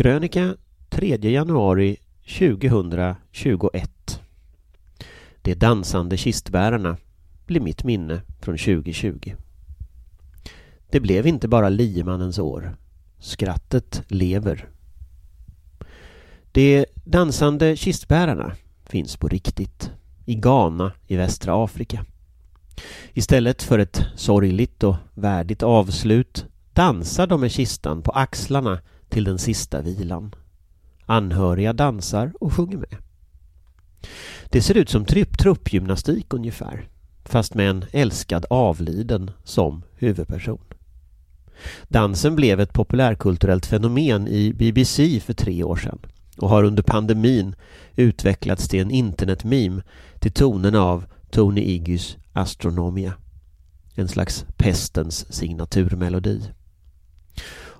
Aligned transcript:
Krönika 0.00 0.56
3 0.88 1.16
januari 1.30 1.96
2021 2.38 4.20
De 5.42 5.54
dansande 5.54 6.16
kistbärarna 6.16 6.96
blir 7.46 7.60
mitt 7.60 7.84
minne 7.84 8.22
från 8.40 8.58
2020. 8.58 9.34
Det 10.90 11.00
blev 11.00 11.26
inte 11.26 11.48
bara 11.48 11.68
liemannens 11.68 12.38
år. 12.38 12.76
Skrattet 13.18 14.02
lever. 14.08 14.68
De 16.52 16.86
dansande 17.04 17.76
kistbärarna 17.76 18.52
finns 18.86 19.16
på 19.16 19.28
riktigt. 19.28 19.90
I 20.24 20.34
Ghana 20.34 20.92
i 21.06 21.16
västra 21.16 21.64
Afrika. 21.64 22.04
Istället 23.12 23.62
för 23.62 23.78
ett 23.78 24.02
sorgligt 24.16 24.82
och 24.84 24.96
värdigt 25.14 25.62
avslut 25.62 26.46
dansar 26.72 27.26
de 27.26 27.40
med 27.40 27.52
kistan 27.52 28.02
på 28.02 28.10
axlarna 28.10 28.80
till 29.10 29.24
den 29.24 29.38
sista 29.38 29.82
vilan. 29.82 30.34
Anhöriga 31.06 31.72
dansar 31.72 32.32
och 32.40 32.52
sjunger 32.52 32.76
med. 32.76 32.96
Det 34.48 34.62
ser 34.62 34.76
ut 34.76 34.88
som 34.88 35.04
trupp, 35.04 35.38
truppgymnastik 35.38 36.34
ungefär, 36.34 36.88
fast 37.24 37.54
med 37.54 37.70
en 37.70 37.84
älskad 37.92 38.46
avliden 38.50 39.30
som 39.44 39.82
huvudperson. 39.94 40.60
Dansen 41.88 42.36
blev 42.36 42.60
ett 42.60 42.72
populärkulturellt 42.72 43.66
fenomen 43.66 44.28
i 44.28 44.52
BBC 44.52 45.20
för 45.20 45.32
tre 45.32 45.64
år 45.64 45.76
sedan 45.76 45.98
och 46.38 46.48
har 46.48 46.64
under 46.64 46.82
pandemin 46.82 47.54
utvecklats 47.96 48.68
till 48.68 48.80
en 48.80 48.90
internetmeme 48.90 49.82
till 50.18 50.32
tonen 50.32 50.74
av 50.74 51.04
Tony 51.30 51.60
Iggys 51.60 52.16
Astronomia. 52.32 53.12
En 53.94 54.08
slags 54.08 54.44
pestens 54.56 55.32
signaturmelodi. 55.32 56.42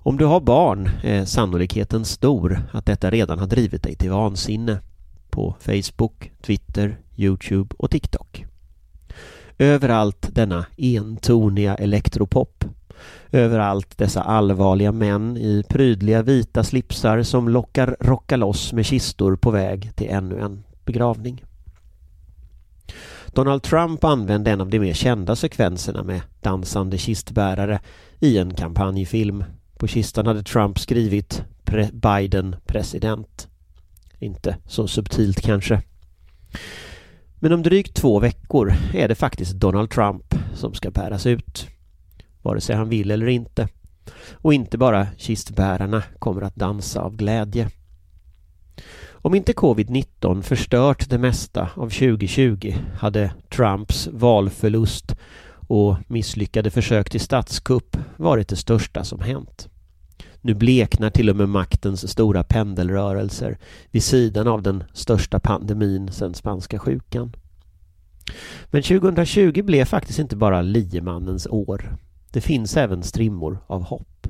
Om 0.03 0.17
du 0.17 0.25
har 0.25 0.41
barn 0.41 0.91
är 1.03 1.25
sannolikheten 1.25 2.05
stor 2.05 2.63
att 2.73 2.87
detta 2.87 3.11
redan 3.11 3.39
har 3.39 3.47
drivit 3.47 3.83
dig 3.83 3.95
till 3.95 4.11
vansinne 4.11 4.81
på 5.31 5.55
Facebook, 5.61 6.33
Twitter, 6.43 6.99
Youtube 7.17 7.75
och 7.79 7.91
TikTok. 7.91 8.47
Överallt 9.59 10.29
denna 10.35 10.67
entoniga 10.77 11.75
elektropop. 11.75 12.65
Överallt 13.33 13.99
dessa 13.99 14.23
allvarliga 14.23 14.93
män 14.93 15.37
i 15.37 15.65
prydliga 15.69 16.23
vita 16.23 16.65
slipsar 16.65 17.23
som 17.23 17.49
lockar 17.49 17.97
rocka 18.01 18.37
loss 18.37 18.73
med 18.73 18.87
kistor 18.87 19.37
på 19.37 19.51
väg 19.51 19.97
till 19.97 20.11
ännu 20.11 20.41
en 20.41 20.65
begravning. 20.85 21.45
Donald 23.27 23.63
Trump 23.63 24.05
använde 24.05 24.51
en 24.51 24.61
av 24.61 24.69
de 24.69 24.79
mer 24.79 24.95
kända 24.95 25.37
sekvenserna 25.37 26.03
med 26.03 26.21
dansande 26.41 26.99
kistbärare 26.99 27.81
i 28.21 28.39
en 28.39 28.55
kampanjfilm 28.55 29.45
på 29.81 29.87
kistan 29.87 30.27
hade 30.27 30.43
Trump 30.43 30.79
skrivit 30.79 31.45
pre 31.65 31.89
Biden 31.93 32.57
president. 32.67 33.49
Inte 34.19 34.57
så 34.67 34.89
subtilt 34.89 35.41
kanske. 35.41 35.83
Men 37.35 37.53
om 37.53 37.63
drygt 37.63 37.95
två 37.95 38.19
veckor 38.19 38.73
är 38.95 39.09
det 39.09 39.15
faktiskt 39.15 39.53
Donald 39.53 39.91
Trump 39.91 40.35
som 40.55 40.75
ska 40.75 40.91
bäras 40.91 41.27
ut. 41.27 41.67
Vare 42.43 42.61
sig 42.61 42.77
han 42.77 42.89
vill 42.89 43.11
eller 43.11 43.27
inte. 43.27 43.69
Och 44.33 44.55
inte 44.55 44.79
bara 44.79 45.07
kistbärarna 45.17 46.03
kommer 46.19 46.43
att 46.43 46.57
dansa 46.57 47.01
av 47.01 47.17
glädje. 47.17 47.71
Om 49.11 49.35
inte 49.35 49.53
covid-19 49.53 50.43
förstört 50.43 51.11
det 51.11 51.19
mesta 51.19 51.71
av 51.75 51.89
2020 51.89 52.75
hade 52.99 53.33
Trumps 53.49 54.09
valförlust 54.13 55.17
och 55.71 55.97
misslyckade 56.07 56.71
försök 56.71 57.11
till 57.11 57.21
statskupp 57.21 57.97
varit 58.17 58.49
det 58.49 58.57
största 58.57 59.05
som 59.05 59.21
hänt. 59.21 59.69
Nu 60.41 60.55
bleknar 60.55 61.11
till 61.11 61.31
och 61.31 61.37
med 61.37 61.49
maktens 61.49 62.11
stora 62.11 62.45
pendelrörelser 62.45 63.59
vid 63.91 64.03
sidan 64.03 64.49
av 64.49 64.63
den 64.63 64.85
största 64.93 65.41
pandemin 65.41 66.13
sedan 66.13 66.35
spanska 66.35 66.79
sjukan. 66.79 67.37
Men 68.67 68.83
2020 68.83 69.63
blev 69.63 69.85
faktiskt 69.85 70.19
inte 70.19 70.37
bara 70.37 70.63
liemannens 70.63 71.47
år. 71.47 71.97
Det 72.31 72.41
finns 72.41 72.77
även 72.77 73.03
strimmor 73.03 73.59
av 73.67 73.83
hopp. 73.83 74.27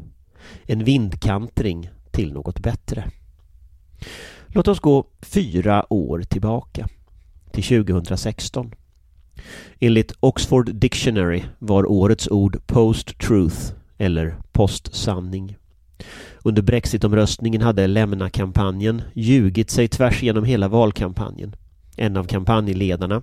En 0.63 0.85
vindkantring 0.85 1.91
till 2.11 2.33
något 2.33 2.59
bättre. 2.61 3.11
Låt 4.47 4.69
oss 4.69 4.81
gå 4.81 5.07
fyra 5.23 5.93
år 5.93 6.23
tillbaka 6.23 6.89
till 7.53 7.85
2016. 7.85 8.75
Enligt 9.79 10.13
Oxford 10.21 10.75
Dictionary 10.75 11.43
var 11.59 11.91
årets 11.91 12.29
ord 12.29 12.67
post-truth 12.67 13.73
eller 13.99 14.37
postsanning. 14.53 15.57
Under 16.45 16.63
Brexitomröstningen 16.63 17.63
hade 17.63 17.87
Lämna-kampanjen 17.87 19.03
ljugit 19.15 19.71
sig 19.71 19.89
tvärs 19.89 20.23
genom 20.23 20.45
hela 20.45 20.69
valkampanjen. 20.69 21.57
En 21.97 22.17
av 22.17 22.25
kampanjledarna, 22.25 23.23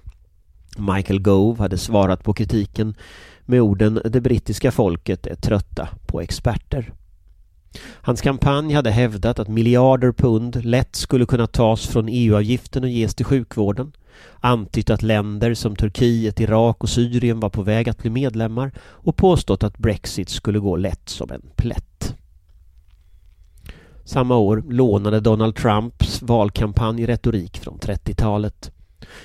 Michael 0.78 1.22
Gove, 1.22 1.59
hade 1.59 1.78
svarat 1.78 2.24
på 2.24 2.34
kritiken 2.34 2.95
med 3.45 3.62
orden 3.62 4.01
”Det 4.06 4.22
brittiska 4.22 4.72
folket 4.72 5.28
är 5.28 5.35
trötta 5.35 5.89
på 6.06 6.22
experter”. 6.22 6.94
Hans 7.79 8.22
kampanj 8.22 8.73
hade 8.73 8.91
hävdat 8.91 9.39
att 9.39 9.47
miljarder 9.47 10.11
pund 10.11 10.66
lätt 10.66 10.95
skulle 10.95 11.25
kunna 11.25 11.47
tas 11.47 11.88
från 11.88 12.07
EU-avgiften 12.09 12.83
och 12.83 12.89
ges 12.89 13.16
till 13.16 13.25
sjukvården. 13.25 13.91
Antytt 14.39 14.89
att 14.89 15.01
länder 15.01 15.53
som 15.53 15.75
Turkiet, 15.75 16.39
Irak 16.39 16.83
och 16.83 16.89
Syrien 16.89 17.39
var 17.39 17.50
på 17.50 17.61
väg 17.61 17.89
att 17.89 17.97
bli 17.97 18.09
medlemmar 18.09 18.72
och 18.79 19.16
påstått 19.16 19.63
att 19.63 19.77
Brexit 19.77 20.29
skulle 20.29 20.59
gå 20.59 20.75
lätt 20.75 21.09
som 21.09 21.31
en 21.31 21.41
plätt. 21.56 22.16
Samma 24.06 24.38
år 24.38 24.63
lånade 24.69 25.19
Donald 25.19 25.56
Trumps 25.56 26.22
valkampanj 26.22 27.06
retorik 27.06 27.57
från 27.57 27.79
30-talet. 27.79 28.72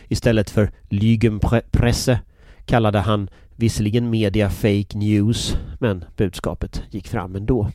Istället 0.08 0.50
för 0.50 0.72
Lügenpresse 0.88 2.19
kallade 2.66 2.98
han 2.98 3.31
visserligen 3.56 4.10
media 4.10 4.50
fake 4.50 4.98
news, 4.98 5.56
men 5.78 6.04
budskapet 6.16 6.82
gick 6.91 7.08
fram 7.08 7.36
ändå. 7.36 7.70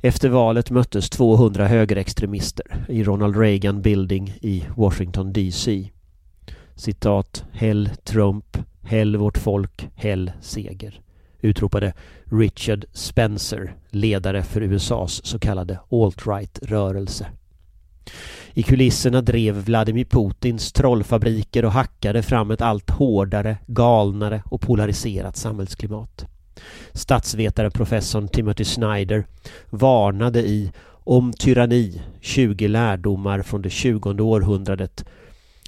Efter 0.00 0.28
valet 0.28 0.70
möttes 0.70 1.10
200 1.10 1.66
högerextremister 1.66 2.84
i 2.88 3.04
Ronald 3.04 3.36
Reagan 3.36 3.82
Building 3.82 4.34
i 4.40 4.64
Washington 4.76 5.32
DC. 5.32 5.90
Citat 6.74 7.44
Hell 7.52 7.90
Trump, 8.04 8.58
Hell 8.82 9.16
vårt 9.16 9.38
folk, 9.38 9.88
Hell 9.94 10.32
seger 10.40 11.00
utropade 11.40 11.92
Richard 12.24 12.84
Spencer, 12.92 13.74
ledare 13.90 14.42
för 14.42 14.62
USAs 14.62 15.26
så 15.26 15.38
kallade 15.38 15.78
alt-right-rörelse. 15.90 17.26
I 18.54 18.62
kulisserna 18.62 19.20
drev 19.20 19.54
Vladimir 19.54 20.04
Putins 20.04 20.72
trollfabriker 20.72 21.64
och 21.64 21.72
hackade 21.72 22.22
fram 22.22 22.50
ett 22.50 22.60
allt 22.60 22.90
hårdare, 22.90 23.58
galnare 23.66 24.42
och 24.44 24.60
polariserat 24.60 25.36
samhällsklimat. 25.36 26.26
Statsvetaren 26.92 27.70
professorn 27.70 28.28
Timothy 28.28 28.64
Snyder 28.64 29.26
varnade 29.70 30.40
i 30.40 30.72
Om 31.04 31.32
tyranni, 31.32 32.02
20 32.20 32.68
lärdomar 32.68 33.42
från 33.42 33.62
det 33.62 33.70
20 33.70 34.22
århundradet 34.22 35.04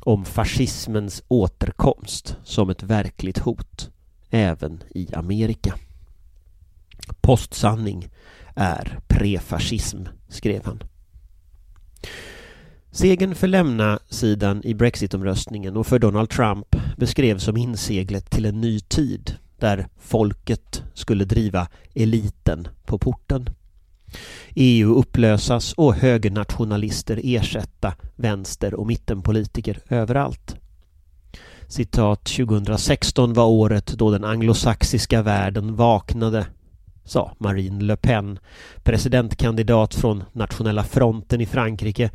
om 0.02 0.24
fascismens 0.24 1.22
återkomst 1.28 2.36
som 2.44 2.70
ett 2.70 2.82
verkligt 2.82 3.38
hot 3.38 3.90
även 4.30 4.82
i 4.90 5.14
Amerika. 5.14 5.74
Postsanning 7.20 8.08
är 8.54 8.98
prefascism, 9.08 9.98
skrev 10.28 10.64
han. 10.64 10.82
Segern 12.90 13.34
för 13.34 13.46
lämna-sidan 13.46 14.64
i 14.64 14.74
Brexitomröstningen 14.74 15.76
och 15.76 15.86
för 15.86 15.98
Donald 15.98 16.30
Trump 16.30 16.76
beskrevs 16.96 17.44
som 17.44 17.56
inseglet 17.56 18.30
till 18.30 18.44
en 18.46 18.60
ny 18.60 18.80
tid 18.80 19.36
där 19.60 19.88
folket 19.98 20.82
skulle 20.94 21.24
driva 21.24 21.68
eliten 21.94 22.68
på 22.86 22.98
porten. 22.98 23.50
EU 24.54 24.94
upplösas 24.94 25.72
och 25.72 25.94
högernationalister 25.94 27.20
ersätta 27.24 27.94
vänster 28.16 28.74
och 28.74 28.86
mittenpolitiker 28.86 29.78
överallt. 29.88 30.56
Citat 31.68 32.24
2016 32.24 33.32
var 33.32 33.46
året 33.46 33.86
då 33.86 34.10
den 34.10 34.24
anglosaxiska 34.24 35.22
världen 35.22 35.76
vaknade 35.76 36.46
sa 37.04 37.32
Marine 37.38 37.84
Le 37.84 37.96
Pen, 37.96 38.38
presidentkandidat 38.82 39.94
från 39.94 40.24
Nationella 40.32 40.84
fronten 40.84 41.40
i 41.40 41.46
Frankrike 41.46 42.10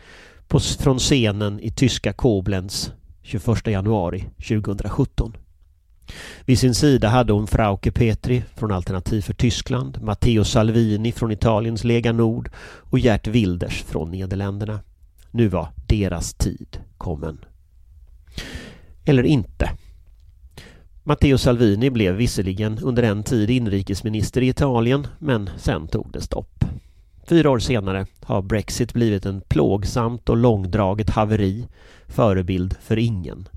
på, 0.47 0.59
från 0.59 0.99
scenen 0.99 1.59
i 1.59 1.71
tyska 1.71 2.13
Koblenz 2.13 2.91
21 3.21 3.67
januari 3.67 4.29
2017. 4.47 5.37
Vid 6.45 6.59
sin 6.59 6.75
sida 6.75 7.09
hade 7.09 7.33
hon 7.33 7.47
Frauke 7.47 7.91
Petri 7.91 8.43
från 8.55 8.71
Alternativ 8.71 9.21
för 9.21 9.33
Tyskland, 9.33 10.01
Matteo 10.01 10.43
Salvini 10.43 11.11
från 11.11 11.31
Italiens 11.31 11.83
Lega 11.83 12.11
Nord 12.11 12.49
och 12.89 12.99
Gert 12.99 13.27
Wilders 13.27 13.83
från 13.83 14.11
Nederländerna. 14.11 14.79
Nu 15.31 15.47
var 15.47 15.67
deras 15.87 16.33
tid 16.33 16.77
kommen. 16.97 17.37
Eller 19.05 19.23
inte. 19.23 19.69
Matteo 21.03 21.37
Salvini 21.37 21.89
blev 21.89 22.15
visserligen 22.15 22.79
under 22.79 23.03
en 23.03 23.23
tid 23.23 23.49
inrikesminister 23.49 24.41
i 24.41 24.47
Italien 24.47 25.07
men 25.19 25.49
sen 25.57 25.87
tog 25.87 26.11
det 26.11 26.21
stopp. 26.21 26.65
Fyra 27.27 27.49
år 27.49 27.59
senare 27.59 28.05
har 28.21 28.41
Brexit 28.41 28.93
blivit 28.93 29.25
en 29.25 29.41
plågsamt 29.41 30.29
och 30.29 30.37
långdraget 30.37 31.09
haveri, 31.09 31.67
förebild 32.07 32.75
för 32.81 32.97
ingen. 32.97 33.47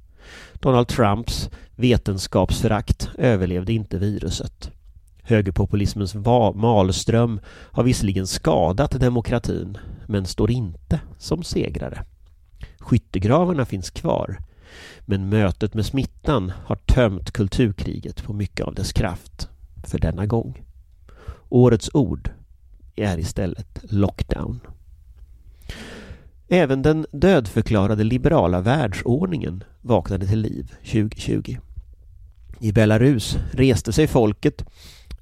Donald 0.54 0.88
Trumps 0.88 1.50
vetenskapsförakt 1.76 3.10
överlevde 3.19 3.72
inte 3.72 3.98
viruset. 3.98 4.70
Högerpopulismens 5.22 6.14
malström 6.54 7.40
har 7.46 7.82
visserligen 7.82 8.26
skadat 8.26 9.00
demokratin 9.00 9.78
men 10.06 10.26
står 10.26 10.50
inte 10.50 11.00
som 11.19 11.42
segrare. 11.42 12.04
Skyttegravarna 12.78 13.64
finns 13.64 13.90
kvar 13.90 14.38
men 15.00 15.28
mötet 15.28 15.75
med 15.75 15.86
smittan 15.86 16.52
har 16.64 16.76
tömt 16.76 17.31
kulturkriget 17.31 18.22
på 18.22 18.32
mycket 18.32 18.66
av 18.66 18.74
dess 18.74 18.92
kraft 18.92 19.48
för 19.84 19.98
denna 19.98 20.26
gång. 20.26 20.62
Årets 21.48 21.90
ord 21.94 22.31
är 22.96 23.19
istället 23.19 23.78
lockdown. 23.82 24.60
Även 26.50 26.82
den 26.82 27.06
dödförklarade 27.12 28.04
liberala 28.04 28.60
världsordningen 28.60 29.64
vaknade 29.80 30.26
till 30.26 30.40
liv 30.40 30.72
2020. 30.84 31.56
I 32.60 32.72
Belarus 32.72 33.38
reste 33.52 33.92
sig 33.92 34.06
folket 34.06 34.64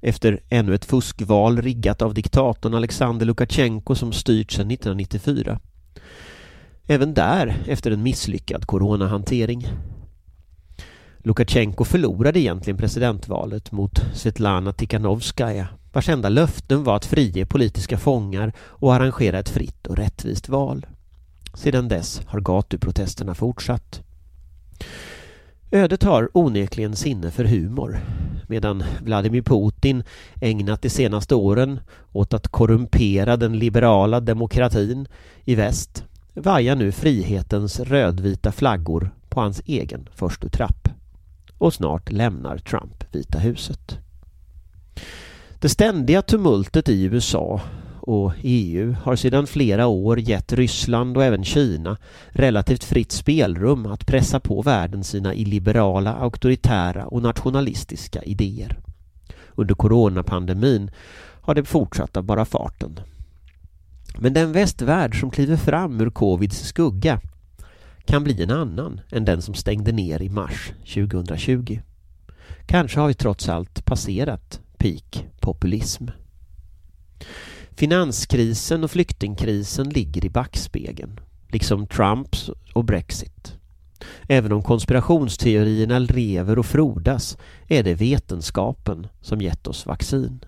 efter 0.01 0.39
ännu 0.49 0.75
ett 0.75 0.85
fuskval 0.85 1.61
riggat 1.61 2.01
av 2.01 2.13
diktatorn 2.13 2.73
Alexander 2.73 3.25
Lukasjenko 3.25 3.95
som 3.95 4.13
styrt 4.13 4.51
sedan 4.51 4.71
1994. 4.71 5.59
Även 6.87 7.13
där 7.13 7.55
efter 7.67 7.91
en 7.91 8.03
misslyckad 8.03 8.65
coronahantering. 8.65 9.67
Lukasjenko 11.17 11.83
förlorade 11.83 12.39
egentligen 12.39 12.77
presidentvalet 12.77 13.71
mot 13.71 14.01
Svetlana 14.13 14.73
Tikhanovskaja 14.73 15.67
vars 15.93 16.09
enda 16.09 16.29
löften 16.29 16.83
var 16.83 16.95
att 16.95 17.05
frige 17.05 17.45
politiska 17.45 17.97
fångar 17.97 18.53
och 18.59 18.93
arrangera 18.93 19.39
ett 19.39 19.49
fritt 19.49 19.87
och 19.87 19.97
rättvist 19.97 20.49
val. 20.49 20.85
Sedan 21.57 21.87
dess 21.87 22.21
har 22.25 22.39
gatuprotesterna 22.39 23.35
fortsatt. 23.35 24.01
Ödet 25.71 26.03
har 26.03 26.29
onekligen 26.33 26.95
sinne 26.95 27.31
för 27.31 27.43
humor 27.43 27.99
medan 28.47 28.83
Vladimir 29.01 29.41
Putin 29.41 30.03
ägnat 30.41 30.81
de 30.81 30.89
senaste 30.89 31.35
åren 31.35 31.79
åt 32.11 32.33
att 32.33 32.47
korrumpera 32.47 33.37
den 33.37 33.59
liberala 33.59 34.19
demokratin 34.19 35.07
i 35.45 35.55
väst 35.55 36.05
vajar 36.33 36.75
nu 36.75 36.91
frihetens 36.91 37.79
rödvita 37.79 38.51
flaggor 38.51 39.09
på 39.29 39.41
hans 39.41 39.61
egen 39.65 40.09
förstutrapp. 40.15 40.89
Och 41.57 41.73
snart 41.73 42.11
lämnar 42.11 42.57
Trump 42.57 43.03
Vita 43.11 43.39
huset. 43.39 43.97
Det 45.59 45.69
ständiga 45.69 46.21
tumultet 46.21 46.89
i 46.89 47.03
USA 47.03 47.61
och 48.07 48.33
EU 48.41 48.95
har 49.03 49.15
sedan 49.15 49.47
flera 49.47 49.87
år 49.87 50.19
gett 50.19 50.53
Ryssland 50.53 51.17
och 51.17 51.23
även 51.23 51.43
Kina 51.43 51.97
relativt 52.29 52.83
fritt 52.83 53.11
spelrum 53.11 53.85
att 53.85 54.05
pressa 54.05 54.39
på 54.39 54.61
världen 54.61 55.03
sina 55.03 55.33
illiberala, 55.33 56.13
auktoritära 56.13 57.05
och 57.05 57.21
nationalistiska 57.21 58.23
idéer. 58.23 58.79
Under 59.55 59.75
coronapandemin 59.75 60.91
har 61.41 61.55
det 61.55 61.63
fortsatt 61.63 62.17
av 62.17 62.23
bara 62.23 62.45
farten. 62.45 62.99
Men 64.17 64.33
den 64.33 64.51
västvärld 64.51 65.19
som 65.19 65.31
kliver 65.31 65.57
fram 65.57 66.01
ur 66.01 66.09
covids 66.09 66.59
skugga 66.59 67.21
kan 68.05 68.23
bli 68.23 68.43
en 68.43 68.51
annan 68.51 69.01
än 69.11 69.25
den 69.25 69.41
som 69.41 69.53
stängde 69.53 69.91
ner 69.91 70.21
i 70.21 70.29
mars 70.29 70.71
2020. 70.93 71.79
Kanske 72.65 72.99
har 72.99 73.07
vi 73.07 73.13
trots 73.13 73.49
allt 73.49 73.85
passerat 73.85 74.61
peak 74.77 75.25
populism. 75.39 76.07
Finanskrisen 77.77 78.83
och 78.83 78.91
flyktingkrisen 78.91 79.89
ligger 79.89 80.25
i 80.25 80.29
backspegeln, 80.29 81.19
liksom 81.47 81.87
Trumps 81.87 82.49
och 82.73 82.85
Brexit. 82.85 83.57
Även 84.27 84.51
om 84.51 84.63
konspirationsteorierna 84.63 85.99
lever 85.99 86.59
och 86.59 86.65
frodas 86.65 87.37
är 87.67 87.83
det 87.83 87.93
vetenskapen 87.93 89.07
som 89.21 89.41
gett 89.41 89.67
oss 89.67 89.85
vaccin. 89.85 90.45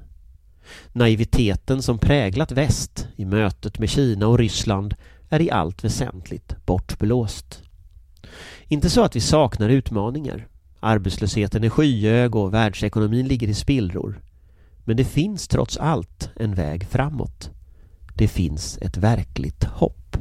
Naiviteten 0.91 1.81
som 1.81 1.99
präglat 1.99 2.51
väst 2.51 3.07
i 3.15 3.25
mötet 3.25 3.79
med 3.79 3.89
Kina 3.89 4.27
och 4.27 4.39
Ryssland 4.39 4.95
är 5.29 5.41
i 5.41 5.51
allt 5.51 5.83
väsentligt 5.83 6.65
bortblåst. 6.65 7.63
Inte 8.67 8.89
så 8.89 9.03
att 9.03 9.15
vi 9.15 9.21
saknar 9.21 9.69
utmaningar. 9.69 10.47
Arbetslösheten 10.79 11.63
är 11.63 11.69
skyhög 11.69 12.35
och 12.35 12.53
världsekonomin 12.53 13.27
ligger 13.27 13.47
i 13.47 13.53
spillror. 13.53 14.21
Men 14.89 14.97
det 14.97 15.05
finns 15.05 15.47
trots 15.47 15.77
allt 15.77 16.29
en 16.35 16.55
väg 16.55 16.87
framåt. 16.87 17.49
Det 18.15 18.27
finns 18.27 18.77
ett 18.77 18.97
verkligt 18.97 19.63
hopp. 19.63 20.17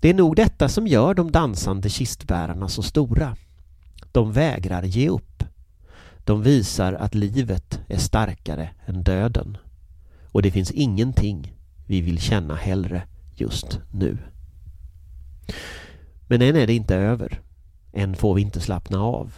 Det 0.00 0.10
är 0.10 0.14
nog 0.14 0.36
detta 0.36 0.68
som 0.68 0.86
gör 0.86 1.14
de 1.14 1.30
dansande 1.30 1.88
kistbärarna 1.88 2.68
så 2.68 2.82
stora. 2.82 3.36
De 4.12 4.32
vägrar 4.32 4.82
ge 4.82 5.08
upp. 5.08 5.44
De 6.24 6.42
visar 6.42 6.92
att 6.92 7.14
livet 7.14 7.80
är 7.88 7.98
starkare 7.98 8.70
än 8.86 9.02
döden. 9.02 9.56
Och 10.24 10.42
det 10.42 10.50
finns 10.50 10.70
ingenting 10.70 11.54
vi 11.86 12.00
vill 12.00 12.20
känna 12.20 12.54
hellre 12.54 13.02
just 13.34 13.80
nu. 13.90 14.18
Men 16.26 16.42
än 16.42 16.56
är 16.56 16.66
det 16.66 16.74
inte 16.74 16.96
över. 16.96 17.40
Än 17.92 18.16
får 18.16 18.34
vi 18.34 18.42
inte 18.42 18.60
slappna 18.60 19.02
av. 19.02 19.34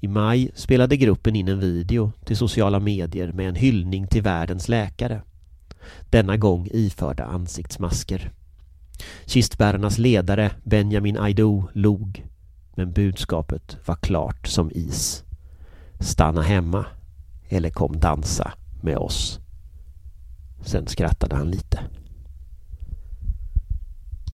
I 0.00 0.08
maj 0.08 0.50
spelade 0.54 0.96
gruppen 0.96 1.36
in 1.36 1.48
en 1.48 1.60
video 1.60 2.12
till 2.24 2.36
sociala 2.36 2.80
medier 2.80 3.32
med 3.32 3.48
en 3.48 3.54
hyllning 3.54 4.06
till 4.06 4.22
världens 4.22 4.68
läkare. 4.68 5.22
Denna 6.10 6.36
gång 6.36 6.68
iförda 6.70 7.24
ansiktsmasker. 7.24 8.32
Kistbärarnas 9.26 9.98
ledare 9.98 10.50
Benjamin 10.64 11.18
Aido 11.18 11.68
log. 11.72 12.26
Men 12.74 12.92
budskapet 12.92 13.76
var 13.86 13.96
klart 13.96 14.46
som 14.46 14.70
is. 14.74 15.24
Stanna 16.00 16.42
hemma 16.42 16.86
eller 17.48 17.70
kom 17.70 18.00
dansa 18.00 18.52
med 18.82 18.96
oss. 18.96 19.40
Sen 20.64 20.86
skrattade 20.86 21.36
han 21.36 21.50
lite. 21.50 21.80